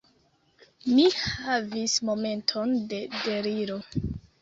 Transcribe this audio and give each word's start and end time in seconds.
Mi 0.93 1.05
havis 1.27 1.99
momenton 2.11 2.77
de 2.91 3.07
deliro. 3.23 3.83